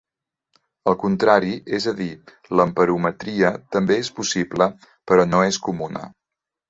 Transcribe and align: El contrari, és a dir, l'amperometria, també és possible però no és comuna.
El 0.91 0.95
contrari, 1.01 1.51
és 1.79 1.85
a 1.91 1.93
dir, 1.99 2.07
l'amperometria, 2.59 3.51
també 3.77 3.99
és 4.05 4.13
possible 4.21 4.69
però 5.13 5.29
no 5.35 5.45
és 5.51 5.61
comuna. 5.69 6.03